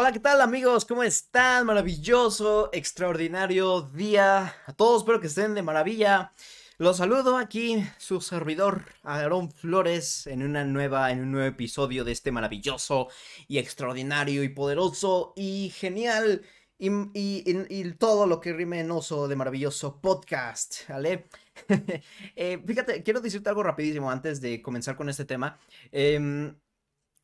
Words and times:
Hola, 0.00 0.12
¿qué 0.12 0.20
tal 0.20 0.40
amigos? 0.40 0.84
¿Cómo 0.84 1.02
están? 1.02 1.66
Maravilloso, 1.66 2.70
extraordinario 2.72 3.80
día. 3.80 4.54
A 4.64 4.72
todos 4.72 5.02
espero 5.02 5.20
que 5.20 5.26
estén 5.26 5.56
de 5.56 5.62
maravilla. 5.62 6.32
Los 6.78 6.98
saludo 6.98 7.36
aquí, 7.36 7.84
su 7.98 8.20
servidor 8.20 8.84
Aarón 9.02 9.50
Flores, 9.50 10.28
en 10.28 10.44
una 10.44 10.64
nueva, 10.64 11.10
en 11.10 11.22
un 11.22 11.32
nuevo 11.32 11.48
episodio 11.48 12.04
de 12.04 12.12
este 12.12 12.30
maravilloso 12.30 13.08
y 13.48 13.58
extraordinario 13.58 14.44
y 14.44 14.50
poderoso 14.50 15.32
y 15.34 15.72
genial 15.74 16.42
y, 16.78 16.92
y, 17.12 17.92
todo 17.94 18.28
lo 18.28 18.40
que 18.40 18.52
rime 18.52 18.78
en 18.78 18.92
oso 18.92 19.26
de 19.26 19.34
maravilloso 19.34 20.00
podcast, 20.00 20.88
¿vale? 20.88 21.26
Eh, 22.36 22.62
fíjate, 22.64 23.02
quiero 23.02 23.20
decirte 23.20 23.48
algo 23.48 23.64
rapidísimo 23.64 24.12
antes 24.12 24.40
de 24.40 24.62
comenzar 24.62 24.94
con 24.94 25.08
este 25.08 25.24
tema. 25.24 25.58
Em, 25.90 26.56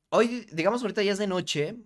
hoy, 0.09 0.49
digamos, 0.51 0.83
ahorita 0.83 1.05
ya 1.05 1.13
es 1.13 1.19
de 1.19 1.29
noche, 1.29 1.77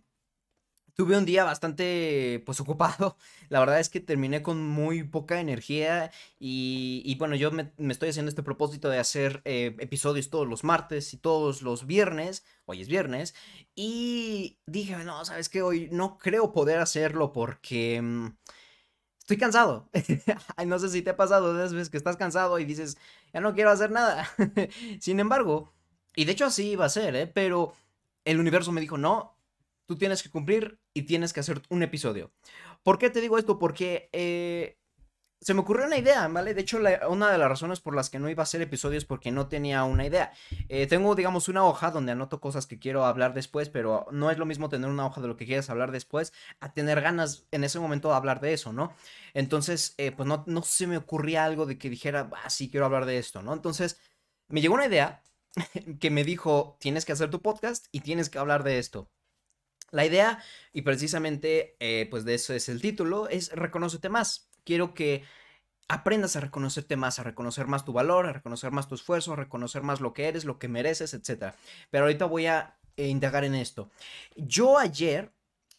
Tuve 0.99 1.17
un 1.17 1.25
día 1.25 1.45
bastante, 1.45 2.43
pues, 2.45 2.59
ocupado. 2.59 3.17
La 3.51 3.61
verdad 3.61 3.79
es 3.79 3.89
que 3.89 4.01
terminé 4.01 4.43
con 4.43 4.67
muy 4.67 5.05
poca 5.05 5.39
energía 5.39 6.11
y, 6.41 7.15
bueno, 7.21 7.37
yo 7.37 7.53
me, 7.53 7.73
estoy 7.89 8.09
haciendo 8.09 8.31
este 8.31 8.43
propósito 8.43 8.89
de 8.89 8.99
hacer 8.99 9.41
eh, 9.45 9.77
episodios 9.79 10.29
todos 10.29 10.49
los 10.49 10.65
martes 10.65 11.15
y 11.15 11.17
todos 11.17 11.63
los 11.63 11.87
viernes. 11.87 12.45
Hoy 12.67 12.83
es 12.83 12.89
viernes. 12.89 13.37
Y 13.77 14.59
dije, 14.67 14.97
no, 15.05 15.25
¿sabes 15.25 15.49
qué? 15.49 15.63
Hoy 15.63 15.89
no 15.93 16.19
creo 16.19 16.51
poder 16.51 16.81
hacerlo 16.81 17.33
porque... 17.33 18.03
Mm, 18.03 18.37
estoy 19.21 19.37
cansado. 19.37 19.89
no 20.67 20.79
sé 20.81 20.89
si 20.89 21.03
te 21.03 21.11
ha 21.11 21.17
pasado 21.17 21.55
de 21.55 21.63
veces 21.63 21.91
que 21.91 21.97
estás 21.97 22.17
cansado 22.17 22.59
y 22.59 22.65
dices, 22.65 22.99
ya 23.33 23.41
no 23.41 23.55
quiero 23.55 23.71
hacer 23.71 23.93
nada. 23.93 24.29
Sin 25.01 25.21
embargo, 25.21 25.73
y 26.17 26.25
de 26.25 26.33
hecho 26.33 26.47
así 26.47 26.71
iba 26.71 26.87
a 26.87 26.89
ser, 26.89 27.15
¿eh? 27.15 27.29
Pero 27.29 27.73
el 28.25 28.41
universo 28.41 28.73
me 28.73 28.81
dijo, 28.81 28.99
no, 28.99 29.38
tú 29.89 29.97
tienes 29.97 30.23
que 30.23 30.31
cumplir 30.31 30.79
y 30.95 31.03
tienes 31.03 31.33
que 31.33 31.41
hacer 31.41 31.63
un 31.71 31.83
episodio. 31.83 32.31
¿Por 32.83 32.99
qué 32.99 33.09
te 33.09 33.23
digo 33.23 33.39
esto? 33.39 33.59
Porque 33.59 34.11
eh, 34.13 34.79
se 35.41 35.55
me 35.55 35.61
ocurrió 35.61 35.87
una 35.87 35.97
idea, 35.97 36.29
¿vale? 36.29 36.53
De 36.53 36.61
hecho, 36.61 36.79
una 37.09 37.33
de 37.33 37.39
las 37.39 37.49
razones 37.49 37.81
por 37.81 37.97
las 37.97 38.11
que 38.11 38.19
no 38.19 38.29
iba 38.29 38.43
a 38.43 38.45
hacer 38.45 38.61
episodios 38.61 39.07
porque 39.07 39.31
no 39.31 39.49
tenía 39.49 39.85
una 39.85 40.05
idea. 40.05 40.33
Eh, 40.69 40.87
tengo, 40.87 41.15
digamos, 41.15 41.49
una 41.49 41.65
hoja 41.65 41.91
donde 41.91 42.13
anoto 42.13 42.39
cosas 42.39 42.67
que 42.67 42.79
quiero 42.79 43.07
hablar 43.07 43.33
después, 43.33 43.71
pero 43.71 44.07
no 44.11 44.31
es 44.31 44.37
lo 44.37 44.45
mismo 44.45 44.69
tener 44.69 44.91
una 44.91 45.07
hoja 45.07 45.23
de 45.23 45.29
lo 45.29 45.37
que 45.37 45.47
quieres 45.47 45.71
hablar 45.71 45.91
después 45.91 46.35
a 46.61 46.75
tener 46.75 47.01
ganas 47.01 47.47
en 47.51 47.65
ese 47.65 47.81
momento 47.81 48.09
de 48.09 48.17
hablar 48.17 48.41
de 48.41 48.53
eso, 48.53 48.75
¿no? 48.75 48.93
Entonces, 49.33 49.95
eh, 49.97 50.13
pues 50.13 50.29
no, 50.29 50.45
no 50.47 50.63
se 50.63 50.87
me 50.87 50.99
ocurría 50.99 51.47
algo 51.47 51.65
de 51.65 51.79
que 51.79 51.89
dijera, 51.89 52.29
ah, 52.45 52.51
sí, 52.51 52.71
quiero 52.71 52.85
hablar 52.85 53.07
de 53.07 53.17
esto, 53.17 53.43
¿no? 53.43 53.55
Entonces, 53.55 53.99
me 54.49 54.61
llegó 54.61 54.75
una 54.75 54.87
idea 54.87 55.23
que 56.01 56.11
me 56.11 56.25
dijo, 56.25 56.77
tienes 56.79 57.07
que 57.07 57.13
hacer 57.13 57.31
tu 57.31 57.41
podcast 57.41 57.87
y 57.91 58.01
tienes 58.01 58.29
que 58.29 58.39
hablar 58.39 58.65
de 58.65 58.79
esto. 58.79 59.11
La 59.91 60.05
idea, 60.05 60.43
y 60.73 60.83
precisamente, 60.83 61.77
eh, 61.81 62.07
pues 62.11 62.25
de 62.25 62.35
eso 62.35 62.53
es 62.53 62.69
el 62.69 62.81
título, 62.83 63.29
es 63.29 63.51
reconócete 63.53 64.09
más. 64.09 64.51
Quiero 64.65 64.93
que 64.93 65.25
aprendas 65.89 66.37
a 66.37 66.41
reconocerte 66.41 66.97
más, 66.97 67.19
a 67.19 67.23
reconocer 67.23 67.67
más 67.67 67.85
tu 67.85 67.93
valor, 67.93 68.27
a 68.27 68.33
reconocer 68.33 68.71
más 68.71 68.89
tu 68.89 68.95
esfuerzo, 68.95 69.33
a 69.33 69.37
reconocer 69.37 69.83
más 69.83 70.01
lo 70.01 70.13
que 70.13 70.29
eres, 70.29 70.45
lo 70.45 70.59
que 70.59 70.69
mereces, 70.69 71.15
etc. 71.15 71.55
Pero 71.91 72.05
ahorita 72.05 72.27
voy 72.27 72.47
a 72.47 72.77
eh, 72.97 73.09
indagar 73.09 73.45
en 73.45 73.55
esto. 73.55 73.91
Yo 74.37 74.79
ayer, 74.79 75.33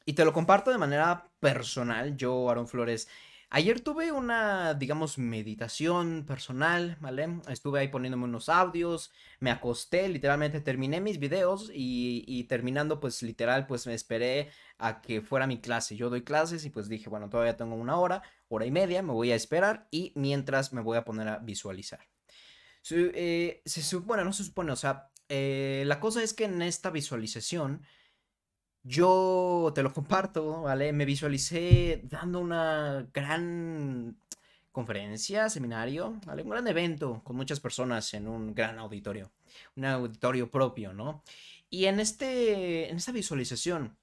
y 0.06 0.14
te 0.14 0.26
lo 0.26 0.34
comparto 0.34 0.72
de 0.72 0.80
manera 0.80 1.30
personal, 1.40 2.18
yo, 2.18 2.50
Aaron 2.50 2.68
Flores, 2.68 3.08
Ayer 3.52 3.82
tuve 3.82 4.12
una, 4.12 4.76
digamos, 4.76 5.18
meditación 5.18 6.24
personal, 6.28 6.98
¿vale? 7.00 7.40
Estuve 7.48 7.80
ahí 7.80 7.88
poniéndome 7.88 8.26
unos 8.26 8.48
audios, 8.48 9.12
me 9.40 9.50
acosté, 9.50 10.08
literalmente 10.08 10.62
terminé 10.62 11.02
mis 11.02 11.18
videos 11.18 11.72
y, 11.74 12.44
terminando, 12.44 13.00
pues 13.00 13.24
literal, 13.24 13.66
pues 13.66 13.88
me 13.88 13.96
esperé 13.96 14.52
a 14.78 15.02
que 15.02 15.22
fuera 15.22 15.48
mi 15.48 15.60
clase. 15.62 15.96
Yo 15.96 16.12
doy 16.12 16.22
clases 16.24 16.64
y 16.66 16.70
pues 16.70 16.90
dije, 16.90 17.10
bueno, 17.10 17.28
todavía 17.28 17.58
tengo 17.58 17.74
una 17.74 17.98
hora, 17.98 18.22
hora 18.50 18.68
y 18.68 18.72
media, 18.72 19.02
me 19.02 19.14
voy 19.14 19.32
a 19.32 19.36
esperar 19.36 19.88
y 19.90 20.14
mientras 20.16 20.72
me 20.72 20.82
voy 20.82 20.98
a 20.98 21.04
poner 21.04 21.28
a 21.28 21.40
visualizar. 21.40 22.08
Eh, 22.92 23.64
se 23.66 23.82
supone, 23.82 24.24
no 24.24 24.32
se 24.32 24.44
supone, 24.44 24.72
o 24.72 24.76
sea, 24.76 25.10
eh, 25.28 25.84
la 25.88 26.00
cosa 26.00 26.22
es 26.22 26.36
que 26.36 26.46
en 26.46 26.62
esta 26.62 26.92
visualización 26.92 27.82
yo 28.84 29.72
te 29.76 29.84
lo 29.84 29.94
comparto, 29.94 30.64
¿vale? 30.64 30.94
Me 30.94 31.06
visualicé 31.06 32.02
dando 32.06 32.40
una 32.40 33.08
gran 33.14 34.18
conferencia, 34.72 35.50
seminario, 35.50 36.20
¿vale? 36.26 36.44
Un 36.44 36.50
gran 36.50 36.68
evento 36.68 37.22
con 37.24 37.36
muchas 37.36 37.60
personas 37.60 38.14
en 38.14 38.28
un 38.28 38.56
gran 38.56 38.80
auditorio, 38.80 39.32
un 39.76 39.86
auditorio 39.86 40.50
propio, 40.50 40.94
¿no? 40.94 41.24
Y 41.70 41.86
en, 41.86 42.00
este, 42.00 42.90
en 42.90 42.98
esta 42.98 43.12
visualización, 43.12 43.98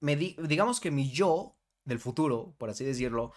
me 0.00 0.16
digamos 0.16 0.80
que 0.80 0.90
mi 0.90 1.10
yo 1.10 1.56
del 1.84 1.98
futuro, 1.98 2.54
por 2.58 2.70
así 2.70 2.84
decirlo, 2.84 3.32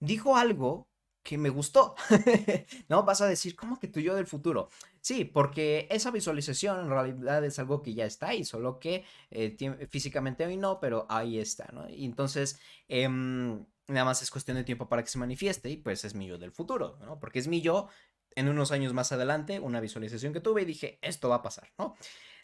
dijo 0.00 0.36
algo 0.36 0.89
que 1.22 1.38
me 1.38 1.50
gustó. 1.50 1.94
no 2.88 3.02
vas 3.04 3.20
a 3.20 3.26
decir, 3.26 3.54
¿cómo 3.56 3.78
que 3.78 3.88
tu 3.88 4.00
yo 4.00 4.14
del 4.14 4.26
futuro? 4.26 4.70
Sí, 5.00 5.24
porque 5.24 5.86
esa 5.90 6.10
visualización 6.10 6.80
en 6.80 6.90
realidad 6.90 7.44
es 7.44 7.58
algo 7.58 7.82
que 7.82 7.94
ya 7.94 8.04
está 8.04 8.28
ahí, 8.28 8.44
solo 8.44 8.78
que 8.78 9.04
eh, 9.30 9.56
físicamente 9.88 10.46
hoy 10.46 10.56
no, 10.56 10.80
pero 10.80 11.06
ahí 11.08 11.38
está, 11.38 11.68
¿no? 11.72 11.88
Y 11.88 12.04
entonces, 12.04 12.58
em, 12.88 13.64
nada 13.86 14.04
más 14.04 14.22
es 14.22 14.30
cuestión 14.30 14.56
de 14.56 14.64
tiempo 14.64 14.88
para 14.88 15.02
que 15.02 15.10
se 15.10 15.18
manifieste 15.18 15.70
y 15.70 15.76
pues 15.76 16.04
es 16.04 16.14
mi 16.14 16.26
yo 16.26 16.38
del 16.38 16.52
futuro, 16.52 16.98
¿no? 17.00 17.18
Porque 17.18 17.38
es 17.38 17.48
mi 17.48 17.60
yo 17.60 17.88
en 18.36 18.48
unos 18.48 18.70
años 18.72 18.92
más 18.94 19.12
adelante, 19.12 19.60
una 19.60 19.80
visualización 19.80 20.32
que 20.32 20.40
tuve 20.40 20.62
y 20.62 20.64
dije, 20.66 20.98
esto 21.02 21.28
va 21.28 21.36
a 21.36 21.42
pasar, 21.42 21.72
¿no? 21.78 21.96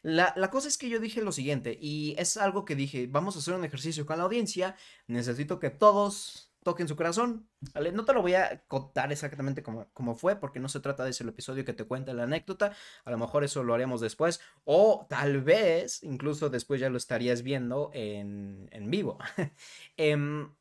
La, 0.02 0.32
la, 0.36 0.50
cosa 0.50 0.68
es 0.68 0.78
que 0.78 0.88
yo 0.88 1.00
dije 1.00 1.22
lo 1.22 1.32
siguiente, 1.32 1.76
y 1.80 2.14
es 2.18 2.36
algo 2.36 2.64
que 2.64 2.76
dije, 2.76 3.06
vamos 3.08 3.34
a 3.34 3.38
hacer 3.40 3.54
un 3.54 3.64
ejercicio 3.64 4.06
con 4.06 4.18
la 4.18 4.24
audiencia, 4.24 4.76
necesito 5.06 5.58
que 5.58 5.70
todos 5.70 6.52
toque 6.66 6.82
en 6.82 6.88
su 6.88 6.96
corazón. 6.96 7.48
No 7.92 8.04
te 8.04 8.12
lo 8.12 8.22
voy 8.22 8.34
a 8.34 8.64
contar 8.66 9.12
exactamente 9.12 9.62
como, 9.62 9.88
como, 9.92 10.16
fue, 10.16 10.34
porque 10.34 10.58
no 10.58 10.68
se 10.68 10.80
trata 10.80 11.04
de 11.04 11.10
ese 11.10 11.22
episodio 11.22 11.64
que 11.64 11.72
te 11.72 11.84
cuenta 11.84 12.12
la 12.12 12.24
anécdota. 12.24 12.72
A 13.04 13.12
lo 13.12 13.18
mejor 13.18 13.44
eso 13.44 13.62
lo 13.62 13.72
haremos 13.72 14.00
después. 14.00 14.40
O 14.64 15.06
tal 15.08 15.42
vez, 15.42 16.02
incluso 16.02 16.50
después 16.50 16.80
ya 16.80 16.90
lo 16.90 16.96
estarías 16.96 17.42
viendo 17.42 17.92
en, 17.94 18.68
en 18.72 18.90
vivo. 18.90 19.16
Em, 19.96 20.52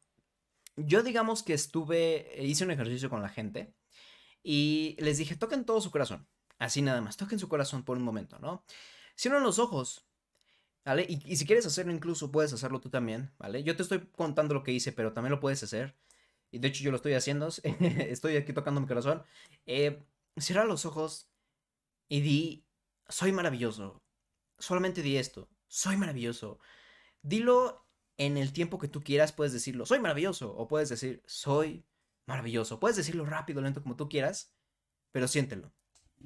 yo 0.75 1.01
digamos 1.01 1.41
que 1.41 1.55
estuve, 1.55 2.35
hice 2.39 2.65
un 2.65 2.71
ejercicio 2.71 3.09
con 3.09 3.23
la 3.23 3.29
gente 3.29 3.73
y 4.43 4.95
les 4.99 5.17
dije, 5.17 5.35
toquen 5.35 5.65
todo 5.65 5.81
su 5.81 5.89
corazón. 5.89 6.27
Así 6.59 6.83
nada 6.83 7.01
más, 7.01 7.17
toquen 7.17 7.39
su 7.39 7.49
corazón 7.49 7.83
por 7.83 7.97
un 7.97 8.03
momento, 8.03 8.37
¿no? 8.37 8.63
Cierren 9.17 9.41
los 9.41 9.57
ojos 9.57 10.04
Y, 10.97 11.35
si 11.35 11.45
quieres 11.45 11.65
hacerlo 11.65 11.91
incluso 11.91 12.31
puedes 12.31 12.53
hacerlo 12.53 12.79
tú 12.79 12.89
también, 12.89 13.31
¿vale? 13.39 13.63
Yo 13.63 13.75
te 13.75 13.81
estoy 13.81 14.07
contando 14.15 14.53
lo 14.53 14.63
que 14.63 14.71
hice, 14.71 14.91
pero 14.91 15.13
también 15.13 15.31
lo 15.31 15.39
puedes 15.39 15.63
hacer. 15.63 15.95
Y 16.51 16.59
de 16.59 16.67
hecho 16.67 16.83
yo 16.83 16.91
lo 16.91 16.97
estoy 16.97 17.13
haciendo, 17.13 17.49
estoy 17.63 18.37
aquí 18.37 18.53
tocando 18.53 18.81
mi 18.81 18.87
corazón. 18.87 19.23
Eh, 19.65 20.03
cierra 20.37 20.65
los 20.65 20.85
ojos 20.85 21.27
y 22.07 22.21
di, 22.21 22.65
soy 23.09 23.31
maravilloso. 23.31 24.03
Solamente 24.59 25.01
di 25.01 25.17
esto, 25.17 25.49
soy 25.67 25.97
maravilloso. 25.97 26.59
Dilo 27.23 27.87
en 28.17 28.37
el 28.37 28.53
tiempo 28.53 28.77
que 28.77 28.87
tú 28.87 29.03
quieras, 29.03 29.33
puedes 29.33 29.53
decirlo, 29.53 29.87
soy 29.87 29.99
maravilloso. 29.99 30.55
O 30.55 30.67
puedes 30.67 30.89
decir, 30.89 31.23
soy 31.25 31.83
maravilloso. 32.27 32.79
Puedes 32.79 32.97
decirlo 32.97 33.25
rápido, 33.25 33.61
lento, 33.61 33.81
como 33.81 33.95
tú 33.95 34.07
quieras, 34.07 34.53
pero 35.11 35.27
siéntelo. 35.27 35.73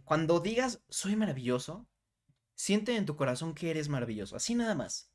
Cuando 0.03 0.41
digas, 0.41 0.83
soy 0.89 1.15
maravilloso, 1.15 1.87
Siente 2.59 2.97
en 2.97 3.05
tu 3.05 3.15
corazón 3.15 3.55
que 3.55 3.71
eres 3.71 3.87
maravilloso, 3.87 4.35
así 4.35 4.53
nada 4.53 4.75
más. 4.75 5.09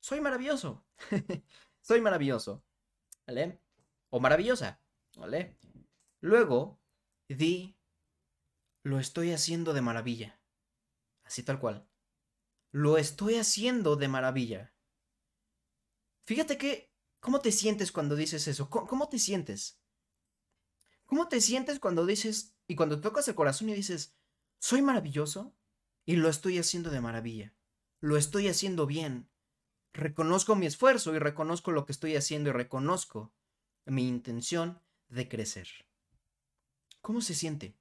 Soy 0.00 0.20
maravilloso. 0.20 0.84
Soy 1.80 2.00
maravilloso. 2.00 2.64
¿Vale? 3.28 3.60
O 4.10 4.18
maravillosa. 4.18 4.82
¿Vale? 5.16 5.56
Luego, 6.20 6.80
di, 7.28 7.78
lo 8.82 8.98
estoy 8.98 9.30
haciendo 9.30 9.72
de 9.72 9.82
maravilla. 9.82 10.40
Así 11.22 11.44
tal 11.44 11.60
cual. 11.60 11.88
Lo 12.72 12.98
estoy 12.98 13.36
haciendo 13.36 13.94
de 13.94 14.08
maravilla. 14.08 14.74
Fíjate 16.24 16.58
que, 16.58 16.92
¿cómo 17.20 17.38
te 17.38 17.52
sientes 17.52 17.92
cuando 17.92 18.16
dices 18.16 18.48
eso? 18.48 18.68
¿Cómo, 18.68 18.88
cómo 18.88 19.08
te 19.08 19.20
sientes? 19.20 19.78
¿Cómo 21.06 21.28
te 21.28 21.40
sientes 21.40 21.78
cuando 21.78 22.04
dices, 22.04 22.56
y 22.66 22.74
cuando 22.74 23.00
tocas 23.00 23.28
el 23.28 23.36
corazón 23.36 23.68
y 23.68 23.74
dices, 23.74 24.16
soy 24.58 24.82
maravilloso? 24.82 25.54
Y 26.04 26.16
lo 26.16 26.28
estoy 26.28 26.58
haciendo 26.58 26.90
de 26.90 27.00
maravilla. 27.00 27.54
Lo 28.00 28.16
estoy 28.16 28.48
haciendo 28.48 28.86
bien. 28.86 29.28
Reconozco 29.92 30.56
mi 30.56 30.66
esfuerzo 30.66 31.14
y 31.14 31.18
reconozco 31.18 31.70
lo 31.70 31.86
que 31.86 31.92
estoy 31.92 32.16
haciendo 32.16 32.50
y 32.50 32.52
reconozco 32.52 33.32
mi 33.86 34.08
intención 34.08 34.80
de 35.08 35.28
crecer. 35.28 35.68
¿Cómo 37.00 37.20
se 37.20 37.34
siente? 37.34 37.76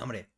Hombre, 0.00 0.30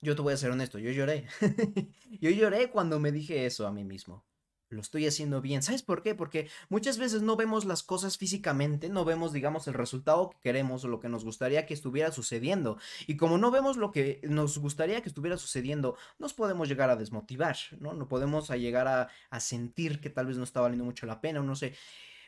yo 0.00 0.16
te 0.16 0.22
voy 0.22 0.32
a 0.32 0.36
ser 0.36 0.50
honesto, 0.50 0.78
yo 0.78 0.90
lloré. 0.90 1.28
yo 2.20 2.30
lloré 2.30 2.70
cuando 2.70 2.98
me 2.98 3.12
dije 3.12 3.46
eso 3.46 3.66
a 3.66 3.72
mí 3.72 3.84
mismo. 3.84 4.24
Lo 4.70 4.80
estoy 4.80 5.06
haciendo 5.06 5.40
bien. 5.40 5.62
¿Sabes 5.62 5.82
por 5.82 6.02
qué? 6.02 6.14
Porque 6.14 6.48
muchas 6.68 6.96
veces 6.96 7.22
no 7.22 7.36
vemos 7.36 7.64
las 7.64 7.82
cosas 7.82 8.16
físicamente, 8.16 8.88
no 8.88 9.04
vemos, 9.04 9.32
digamos, 9.32 9.66
el 9.66 9.74
resultado 9.74 10.30
que 10.30 10.38
queremos 10.40 10.84
o 10.84 10.88
lo 10.88 11.00
que 11.00 11.08
nos 11.08 11.24
gustaría 11.24 11.66
que 11.66 11.74
estuviera 11.74 12.12
sucediendo. 12.12 12.78
Y 13.06 13.16
como 13.16 13.36
no 13.36 13.50
vemos 13.50 13.76
lo 13.76 13.90
que 13.90 14.20
nos 14.22 14.58
gustaría 14.58 15.02
que 15.02 15.08
estuviera 15.08 15.36
sucediendo, 15.36 15.96
nos 16.18 16.34
podemos 16.34 16.68
llegar 16.68 16.88
a 16.88 16.96
desmotivar, 16.96 17.56
¿no? 17.80 17.94
No 17.94 18.08
podemos 18.08 18.48
llegar 18.50 18.86
a, 18.88 19.40
sentir 19.40 20.00
que 20.00 20.10
tal 20.10 20.26
vez 20.26 20.36
no 20.36 20.44
está 20.44 20.60
valiendo 20.60 20.84
mucho 20.84 21.06
la 21.06 21.20
pena 21.20 21.40
o 21.40 21.42
no 21.42 21.56
sé. 21.56 21.74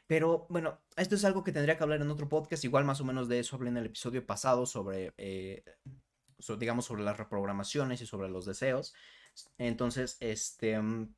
Pero 0.06 0.46
bueno, 0.50 0.80
esto 0.96 1.14
es 1.14 1.24
algo 1.24 1.44
que 1.44 1.52
tendría 1.52 1.76
que 1.76 1.84
hablar 1.84 2.02
en 2.02 2.10
otro 2.10 2.28
podcast. 2.28 2.64
Igual 2.64 2.84
más 2.84 3.00
o 3.00 3.04
menos 3.04 3.28
de 3.28 3.38
eso 3.38 3.56
hablé 3.56 3.70
en 3.70 3.76
el 3.76 3.86
episodio 3.86 4.26
pasado 4.26 4.66
sobre, 4.66 5.14
eh, 5.16 5.62
digamos, 6.58 6.86
sobre 6.86 7.04
las 7.04 7.16
reprogramaciones 7.16 8.00
y 8.00 8.06
sobre 8.06 8.28
los 8.28 8.44
deseos. 8.46 8.94
Entonces, 9.58 10.16
este... 10.20 10.80
Mm, 10.80 11.14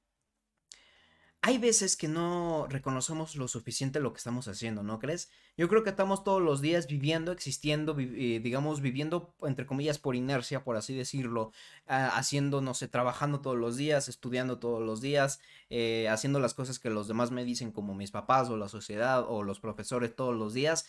hay 1.46 1.58
veces 1.58 1.94
que 1.98 2.08
no 2.08 2.66
reconocemos 2.70 3.36
lo 3.36 3.48
suficiente 3.48 4.00
lo 4.00 4.14
que 4.14 4.16
estamos 4.16 4.48
haciendo, 4.48 4.82
¿no 4.82 4.98
crees? 4.98 5.28
Yo 5.58 5.68
creo 5.68 5.84
que 5.84 5.90
estamos 5.90 6.24
todos 6.24 6.40
los 6.40 6.62
días 6.62 6.86
viviendo, 6.86 7.32
existiendo, 7.32 7.94
eh, 7.98 8.40
digamos, 8.42 8.80
viviendo, 8.80 9.34
entre 9.42 9.66
comillas, 9.66 9.98
por 9.98 10.16
inercia, 10.16 10.64
por 10.64 10.78
así 10.78 10.94
decirlo, 10.96 11.52
ah, 11.86 12.16
haciendo, 12.16 12.62
no 12.62 12.72
sé, 12.72 12.88
trabajando 12.88 13.42
todos 13.42 13.58
los 13.58 13.76
días, 13.76 14.08
estudiando 14.08 14.58
todos 14.58 14.82
los 14.82 15.02
días, 15.02 15.38
eh, 15.68 16.08
haciendo 16.08 16.40
las 16.40 16.54
cosas 16.54 16.78
que 16.78 16.88
los 16.88 17.08
demás 17.08 17.30
me 17.30 17.44
dicen, 17.44 17.72
como 17.72 17.94
mis 17.94 18.10
papás 18.10 18.48
o 18.48 18.56
la 18.56 18.70
sociedad 18.70 19.26
o 19.28 19.42
los 19.42 19.60
profesores 19.60 20.16
todos 20.16 20.34
los 20.34 20.54
días. 20.54 20.86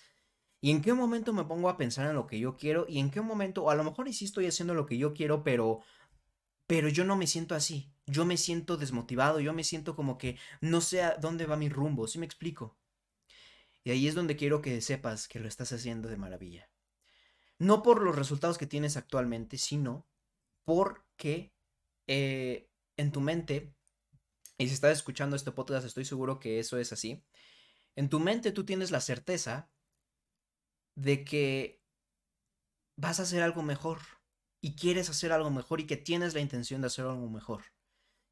¿Y 0.62 0.72
en 0.72 0.82
qué 0.82 0.94
momento 0.94 1.34
me 1.34 1.44
pongo 1.44 1.68
a 1.68 1.76
pensar 1.76 2.08
en 2.08 2.16
lo 2.16 2.28
que 2.28 2.40
yo 2.40 2.56
quiero? 2.56 2.86
¿Y 2.88 3.00
en 3.00 3.12
qué 3.12 3.20
momento, 3.20 3.66
o 3.66 3.72
a 3.72 3.76
lo 3.76 3.84
mejor 3.84 4.12
sí 4.14 4.24
estoy 4.24 4.48
haciendo 4.48 4.74
lo 4.74 4.86
que 4.86 4.98
yo 4.98 5.14
quiero, 5.14 5.44
pero 5.44 5.82
pero 6.68 6.90
yo 6.90 7.06
no 7.06 7.16
me 7.16 7.28
siento 7.28 7.56
así. 7.56 7.92
Yo 8.08 8.26
me 8.26 8.38
siento 8.38 8.78
desmotivado, 8.78 9.40
yo 9.40 9.54
me 9.54 9.64
siento 9.64 9.96
como 9.96 10.18
que 10.18 10.38
no 10.62 10.82
sé 10.82 11.02
a 11.02 11.16
dónde 11.16 11.46
va 11.46 11.58
mi 11.58 11.70
rumbo, 11.70 12.08
¿sí 12.08 12.20
me 12.20 12.26
explico? 12.26 12.78
Y 13.84 13.92
ahí 13.92 14.08
es 14.08 14.16
donde 14.16 14.36
quiero 14.36 14.62
que 14.62 14.80
sepas 14.82 15.28
que 15.28 15.40
lo 15.40 15.48
estás 15.48 15.72
haciendo 15.72 16.08
de 16.10 16.18
maravilla. 16.18 16.70
No 17.58 17.84
por 17.84 18.02
los 18.02 18.16
resultados 18.16 18.58
que 18.58 18.68
tienes 18.68 18.98
actualmente, 18.98 19.58
sino 19.58 20.08
porque 20.66 21.54
eh, 22.08 22.70
en 22.98 23.12
tu 23.12 23.22
mente, 23.22 23.74
y 24.58 24.68
si 24.68 24.74
estás 24.74 24.98
escuchando 24.98 25.36
este 25.36 25.52
podcast, 25.52 25.86
estoy 25.86 26.06
seguro 26.06 26.40
que 26.40 26.60
eso 26.60 26.78
es 26.78 26.94
así, 26.94 27.24
en 27.96 28.10
tu 28.10 28.20
mente 28.20 28.52
tú 28.52 28.66
tienes 28.66 28.92
la 28.92 29.02
certeza 29.02 29.70
de 30.96 31.24
que 31.24 31.82
vas 32.98 33.20
a 33.20 33.24
hacer 33.24 33.42
algo 33.42 33.64
mejor, 33.64 34.00
y 34.66 34.74
quieres 34.74 35.12
hacer 35.12 35.32
algo 35.32 35.52
mejor 35.52 35.80
y 35.80 35.86
que 35.86 35.96
tienes 35.96 36.34
la 36.34 36.40
intención 36.40 36.82
de 36.82 36.88
hacer 36.88 37.06
algo 37.06 37.30
mejor. 37.30 37.66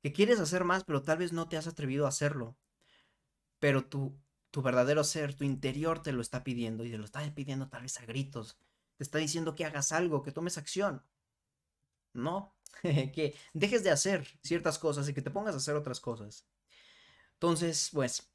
Que 0.01 0.12
quieres 0.12 0.39
hacer 0.39 0.63
más, 0.63 0.83
pero 0.83 1.03
tal 1.03 1.19
vez 1.19 1.31
no 1.31 1.47
te 1.47 1.57
has 1.57 1.68
atrevido 1.68 2.07
a 2.07 2.09
hacerlo. 2.09 2.57
Pero 3.59 3.85
tu, 3.85 4.18
tu 4.50 4.63
verdadero 4.63 5.03
ser, 5.03 5.35
tu 5.35 5.44
interior 5.44 6.01
te 6.01 6.12
lo 6.12 6.24
está 6.24 6.44
pidiendo 6.44 6.85
y 6.85 6.89
te 6.89 6.97
lo 6.97 7.06
está 7.06 7.19
pidiendo 7.35 7.69
tal 7.69 7.83
vez 7.83 8.00
a 8.00 8.07
gritos. 8.07 8.57
Te 8.97 9.03
está 9.03 9.19
diciendo 9.19 9.53
que 9.53 9.63
hagas 9.63 9.91
algo, 9.91 10.24
que 10.24 10.31
tomes 10.31 10.57
acción. 10.57 11.03
No, 12.13 12.56
que 12.81 13.35
dejes 13.53 13.83
de 13.83 13.91
hacer 13.91 14.25
ciertas 14.41 14.80
cosas 14.80 15.07
y 15.07 15.13
que 15.13 15.21
te 15.21 15.30
pongas 15.30 15.53
a 15.53 15.57
hacer 15.57 15.75
otras 15.75 16.00
cosas. 16.00 16.47
Entonces, 17.33 17.91
pues, 17.94 18.27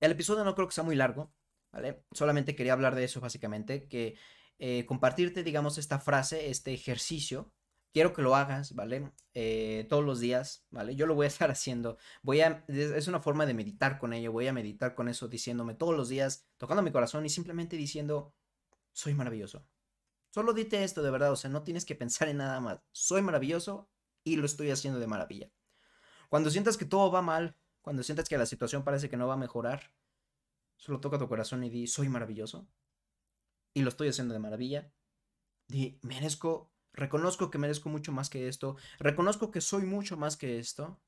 el 0.00 0.12
episodio 0.12 0.44
no 0.44 0.54
creo 0.54 0.68
que 0.68 0.74
sea 0.74 0.84
muy 0.84 0.96
largo, 0.96 1.32
¿vale? 1.72 2.04
Solamente 2.12 2.54
quería 2.54 2.74
hablar 2.74 2.94
de 2.94 3.04
eso 3.04 3.22
básicamente, 3.22 3.88
que 3.88 4.18
eh, 4.62 4.84
compartirte, 4.84 5.42
digamos, 5.42 5.78
esta 5.78 5.98
frase, 5.98 6.50
este 6.50 6.74
ejercicio. 6.74 7.50
Quiero 7.94 8.12
que 8.12 8.20
lo 8.20 8.36
hagas, 8.36 8.74
¿vale? 8.74 9.10
Eh, 9.32 9.86
todos 9.88 10.04
los 10.04 10.20
días, 10.20 10.66
¿vale? 10.70 10.94
Yo 10.94 11.06
lo 11.06 11.14
voy 11.14 11.24
a 11.24 11.28
estar 11.28 11.50
haciendo. 11.50 11.96
Voy 12.22 12.42
a, 12.42 12.62
es 12.68 13.08
una 13.08 13.20
forma 13.20 13.46
de 13.46 13.54
meditar 13.54 13.98
con 13.98 14.12
ello. 14.12 14.32
Voy 14.32 14.46
a 14.48 14.52
meditar 14.52 14.94
con 14.94 15.08
eso, 15.08 15.28
diciéndome 15.28 15.74
todos 15.74 15.96
los 15.96 16.10
días, 16.10 16.46
tocando 16.58 16.82
mi 16.82 16.92
corazón 16.92 17.24
y 17.24 17.30
simplemente 17.30 17.76
diciendo, 17.78 18.34
soy 18.92 19.14
maravilloso. 19.14 19.66
Solo 20.28 20.52
dite 20.52 20.84
esto 20.84 21.02
de 21.02 21.10
verdad, 21.10 21.32
o 21.32 21.36
sea, 21.36 21.48
no 21.50 21.62
tienes 21.62 21.86
que 21.86 21.94
pensar 21.94 22.28
en 22.28 22.36
nada 22.36 22.60
más. 22.60 22.80
Soy 22.92 23.22
maravilloso 23.22 23.90
y 24.24 24.36
lo 24.36 24.44
estoy 24.44 24.70
haciendo 24.70 25.00
de 25.00 25.06
maravilla. 25.06 25.50
Cuando 26.28 26.50
sientas 26.50 26.76
que 26.76 26.84
todo 26.84 27.10
va 27.10 27.22
mal, 27.22 27.56
cuando 27.80 28.02
sientas 28.02 28.28
que 28.28 28.36
la 28.36 28.46
situación 28.46 28.84
parece 28.84 29.08
que 29.08 29.16
no 29.16 29.26
va 29.26 29.34
a 29.34 29.38
mejorar, 29.38 29.94
solo 30.76 31.00
toca 31.00 31.18
tu 31.18 31.28
corazón 31.28 31.64
y 31.64 31.70
di, 31.70 31.86
soy 31.86 32.10
maravilloso 32.10 32.68
y 33.74 33.82
lo 33.82 33.88
estoy 33.88 34.08
haciendo 34.08 34.34
de 34.34 34.40
maravilla. 34.40 34.92
Y 35.68 35.98
merezco, 36.02 36.72
reconozco 36.92 37.50
que 37.50 37.58
merezco 37.58 37.88
mucho 37.88 38.12
más 38.12 38.30
que 38.30 38.48
esto, 38.48 38.76
reconozco 38.98 39.50
que 39.50 39.60
soy 39.60 39.84
mucho 39.84 40.16
más 40.16 40.36
que 40.36 40.58
esto, 40.58 41.00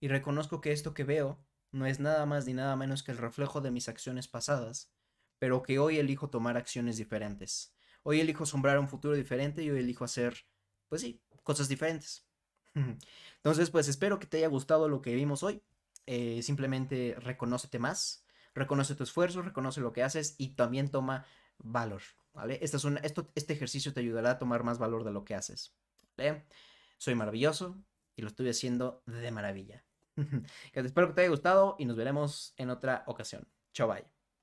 y 0.00 0.08
reconozco 0.08 0.60
que 0.60 0.72
esto 0.72 0.94
que 0.94 1.04
veo 1.04 1.44
no 1.72 1.86
es 1.86 2.00
nada 2.00 2.26
más 2.26 2.46
ni 2.46 2.54
nada 2.54 2.74
menos 2.74 3.02
que 3.02 3.12
el 3.12 3.18
reflejo 3.18 3.60
de 3.60 3.70
mis 3.70 3.88
acciones 3.88 4.28
pasadas, 4.28 4.90
pero 5.38 5.62
que 5.62 5.78
hoy 5.78 5.98
elijo 5.98 6.30
tomar 6.30 6.56
acciones 6.56 6.96
diferentes. 6.96 7.74
Hoy 8.02 8.20
elijo 8.20 8.46
sombrar 8.46 8.78
un 8.78 8.88
futuro 8.88 9.14
diferente 9.14 9.62
y 9.62 9.70
hoy 9.70 9.80
elijo 9.80 10.04
hacer, 10.04 10.46
pues 10.88 11.02
sí, 11.02 11.22
cosas 11.42 11.68
diferentes. 11.68 12.26
Entonces, 13.36 13.70
pues 13.70 13.88
espero 13.88 14.18
que 14.18 14.26
te 14.26 14.38
haya 14.38 14.48
gustado 14.48 14.88
lo 14.88 15.02
que 15.02 15.14
vimos 15.14 15.42
hoy. 15.42 15.62
Eh, 16.06 16.42
simplemente 16.42 17.14
reconócete 17.18 17.78
más, 17.78 18.24
reconoce 18.54 18.94
tu 18.94 19.04
esfuerzo, 19.04 19.42
reconoce 19.42 19.80
lo 19.80 19.92
que 19.92 20.02
haces 20.02 20.34
y 20.38 20.54
también 20.54 20.90
toma 20.90 21.26
valor, 21.62 22.02
¿vale? 22.32 22.58
Esta 22.62 22.76
es 22.76 22.84
esto, 23.02 23.30
este 23.34 23.52
ejercicio 23.52 23.92
te 23.92 24.00
ayudará 24.00 24.32
a 24.32 24.38
tomar 24.38 24.64
más 24.64 24.78
valor 24.78 25.04
de 25.04 25.12
lo 25.12 25.24
que 25.24 25.34
haces, 25.34 25.74
¿vale? 26.16 26.46
Soy 26.98 27.14
maravilloso 27.14 27.82
y 28.16 28.22
lo 28.22 28.28
estoy 28.28 28.48
haciendo 28.48 29.02
de 29.06 29.30
maravilla. 29.30 29.84
Espero 30.72 31.08
que 31.08 31.14
te 31.14 31.20
haya 31.22 31.30
gustado 31.30 31.76
y 31.78 31.84
nos 31.84 31.96
veremos 31.96 32.54
en 32.56 32.70
otra 32.70 33.04
ocasión. 33.06 33.48
Chao, 33.72 33.88
bye. 33.88 34.19